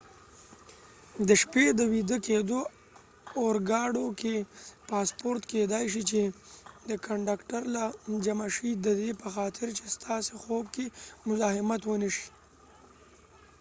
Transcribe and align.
د 1.27 1.29
شپې 1.41 1.65
د 1.79 1.79
ويده 1.91 2.17
کېدو 2.27 2.59
اورګاډو 3.41 4.05
کې 4.19 4.35
پاسپورټ 4.89 5.41
کېدای 5.53 5.85
شي 5.93 6.01
چې 6.09 6.21
د 6.89 6.91
کنډکټر 7.05 7.61
له 7.75 7.83
جمع 8.25 8.47
شي 8.55 8.69
ددې 8.85 9.11
په 9.21 9.27
خاطر 9.35 9.67
چې 9.77 9.83
ستاسې 9.95 10.33
خو 10.41 10.55
ب 10.65 10.67
کې 10.75 10.85
مذاحمت 11.29 11.81
ونه 11.85 12.09
شي 12.15 12.27